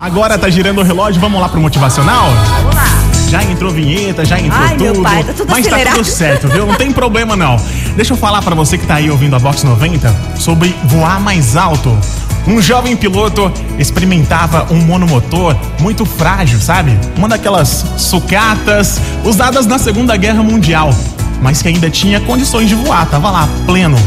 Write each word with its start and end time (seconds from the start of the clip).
Agora 0.00 0.38
tá 0.38 0.48
girando 0.48 0.78
o 0.80 0.84
relógio, 0.84 1.20
vamos 1.20 1.40
lá 1.40 1.48
pro 1.48 1.60
motivacional? 1.60 2.28
Vamos 2.62 2.72
lá. 2.76 2.84
Já 3.30 3.42
entrou 3.42 3.72
vinheta, 3.72 4.24
já 4.24 4.38
entrou 4.38 4.62
Ai, 4.62 4.76
tudo. 4.76 4.92
meu 4.92 5.02
pai, 5.02 5.24
tá 5.24 5.32
tudo 5.32 5.50
mas 5.50 5.66
tá 5.66 5.72
acelerado. 5.74 5.96
tudo 5.96 6.06
certo, 6.06 6.46
viu? 6.46 6.64
Não 6.66 6.74
tem 6.76 6.92
problema 6.92 7.34
não. 7.34 7.56
Deixa 7.96 8.12
eu 8.12 8.16
falar 8.16 8.40
pra 8.40 8.54
você 8.54 8.78
que 8.78 8.86
tá 8.86 8.94
aí 8.94 9.10
ouvindo 9.10 9.34
a 9.34 9.40
Box 9.40 9.64
90 9.66 10.14
sobre 10.38 10.72
voar 10.84 11.18
mais 11.18 11.56
alto. 11.56 11.98
Um 12.46 12.62
jovem 12.62 12.96
piloto 12.96 13.52
experimentava 13.76 14.68
um 14.70 14.76
monomotor 14.76 15.56
muito 15.80 16.06
frágil, 16.06 16.60
sabe? 16.60 16.96
Uma 17.16 17.28
daquelas 17.28 17.84
sucatas 17.96 19.00
usadas 19.24 19.66
na 19.66 19.80
Segunda 19.80 20.16
Guerra 20.16 20.44
Mundial, 20.44 20.94
mas 21.42 21.60
que 21.60 21.66
ainda 21.66 21.90
tinha 21.90 22.20
condições 22.20 22.68
de 22.68 22.76
voar, 22.76 23.04
tava 23.06 23.32
lá, 23.32 23.48
pleno. 23.66 23.98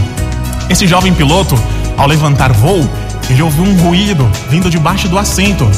Esse 0.69 0.87
jovem 0.87 1.13
piloto, 1.13 1.61
ao 1.97 2.07
levantar 2.07 2.53
voo, 2.53 2.89
ele 3.31 3.41
ouviu 3.41 3.63
um 3.63 3.75
ruído 3.77 4.29
vindo 4.49 4.69
debaixo 4.69 5.07
do 5.07 5.17
assento. 5.17 5.69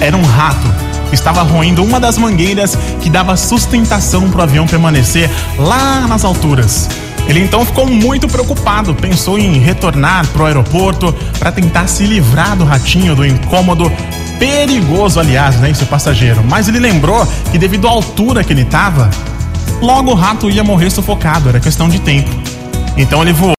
Era 0.00 0.16
um 0.16 0.24
rato 0.24 0.66
estava 1.12 1.42
roendo 1.42 1.82
uma 1.82 1.98
das 1.98 2.18
mangueiras 2.18 2.76
que 3.00 3.08
dava 3.08 3.36
sustentação 3.36 4.30
para 4.30 4.40
o 4.40 4.42
avião 4.42 4.66
permanecer 4.66 5.30
lá 5.58 6.06
nas 6.06 6.24
alturas. 6.24 6.88
Ele 7.26 7.40
então 7.40 7.64
ficou 7.64 7.86
muito 7.86 8.26
preocupado, 8.26 8.94
pensou 8.94 9.38
em 9.38 9.58
retornar 9.58 10.26
para 10.28 10.42
o 10.42 10.46
aeroporto 10.46 11.14
para 11.38 11.52
tentar 11.52 11.86
se 11.86 12.04
livrar 12.04 12.56
do 12.56 12.64
ratinho, 12.64 13.14
do 13.14 13.24
incômodo 13.24 13.90
perigoso, 14.38 15.20
aliás, 15.20 15.56
né, 15.56 15.70
esse 15.70 15.84
passageiro. 15.84 16.42
Mas 16.48 16.68
ele 16.68 16.78
lembrou 16.78 17.26
que 17.50 17.58
devido 17.58 17.86
à 17.86 17.90
altura 17.90 18.42
que 18.42 18.52
ele 18.52 18.62
estava, 18.62 19.10
logo 19.80 20.10
o 20.10 20.14
rato 20.14 20.50
ia 20.50 20.64
morrer 20.64 20.90
sufocado, 20.90 21.48
era 21.48 21.60
questão 21.60 21.88
de 21.88 21.98
tempo. 21.98 22.30
Então 22.96 23.22
ele 23.22 23.32
voou 23.32 23.54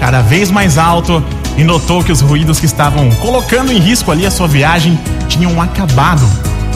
cada 0.00 0.22
vez 0.22 0.50
mais 0.50 0.78
alto 0.78 1.22
e 1.56 1.64
notou 1.64 2.02
que 2.02 2.12
os 2.12 2.20
ruídos 2.20 2.60
que 2.60 2.66
estavam 2.66 3.10
colocando 3.12 3.72
em 3.72 3.78
risco 3.78 4.10
ali 4.10 4.26
a 4.26 4.30
sua 4.30 4.46
viagem 4.46 4.98
tinham 5.28 5.60
acabado, 5.60 6.26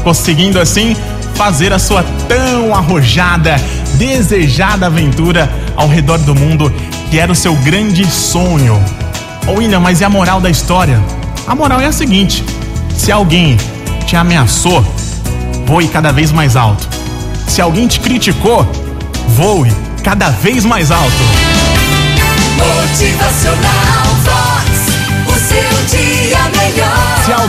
conseguindo 0.03 0.59
assim 0.59 0.97
fazer 1.35 1.73
a 1.73 1.79
sua 1.79 2.05
tão 2.29 2.75
arrojada, 2.75 3.57
desejada 3.95 4.87
aventura 4.87 5.51
ao 5.77 5.89
redor 5.89 6.19
do 6.19 6.35
mundo, 6.35 6.73
que 7.11 7.19
era 7.19 7.31
o 7.31 7.35
seu 7.35 7.55
grande 7.57 8.05
sonho. 8.11 8.83
Ô 9.47 9.53
William, 9.53 9.81
mas 9.81 10.01
e 10.01 10.05
a 10.05 10.11
moral 10.11 10.41
da 10.41 10.51
história? 10.51 11.03
A 11.47 11.55
moral 11.55 11.81
é 11.81 11.87
a 11.87 11.93
seguinte: 11.93 12.45
se 12.97 13.11
alguém 13.11 13.57
te 14.07 14.17
ameaçou, 14.17 14.85
voe 15.67 15.89
cada 15.89 16.13
vez 16.13 16.33
mais 16.33 16.57
alto. 16.57 16.89
Se 17.47 17.61
alguém 17.61 17.87
te 17.87 18.01
criticou, 18.01 18.67
voe 19.29 19.71
cada 20.03 20.31
vez 20.31 20.65
mais 20.65 20.91
alto. 20.91 21.11
Motivacional 22.57 23.70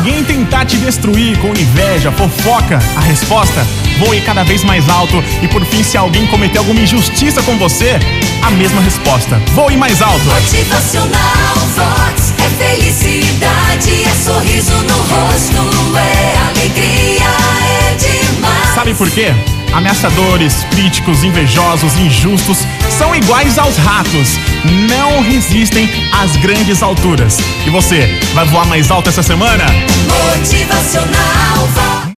alguém 0.01 0.23
tentar 0.23 0.65
te 0.65 0.77
destruir 0.77 1.37
com 1.37 1.49
inveja, 1.49 2.11
fofoca, 2.11 2.79
a 2.95 3.01
resposta 3.01 3.63
voe 3.99 4.19
cada 4.21 4.43
vez 4.43 4.63
mais 4.63 4.89
alto. 4.89 5.23
E 5.43 5.47
por 5.47 5.63
fim, 5.63 5.83
se 5.83 5.95
alguém 5.95 6.25
cometer 6.25 6.57
alguma 6.57 6.81
injustiça 6.81 7.43
com 7.43 7.55
você, 7.57 7.99
a 8.41 8.49
mesma 8.49 8.81
resposta. 8.81 9.39
Voe 9.53 9.77
mais 9.77 10.01
alto. 10.01 10.25
Motivacional 10.25 11.55
Vox 11.75 12.33
é 12.39 12.63
felicidade, 12.63 14.03
é 14.03 14.15
sorriso 14.15 14.73
no 14.73 14.95
rosto, 14.95 15.97
é 15.97 16.37
alegria, 16.49 17.27
é 17.63 17.95
demais. 17.95 18.73
Sabe 18.73 18.95
por 18.95 19.09
quê? 19.11 19.35
Ameaçadores, 19.73 20.65
críticos, 20.71 21.23
invejosos, 21.23 21.97
injustos 21.97 22.59
são 22.89 23.15
iguais 23.15 23.57
aos 23.57 23.77
ratos. 23.77 24.37
Não 24.89 25.21
resistem 25.21 25.89
às 26.11 26.35
grandes 26.37 26.83
alturas. 26.83 27.37
E 27.65 27.69
você, 27.69 28.19
vai 28.33 28.45
voar 28.45 28.65
mais 28.65 28.91
alto 28.91 29.09
essa 29.09 29.23
semana? 29.23 29.63
Motivacional 30.35 32.01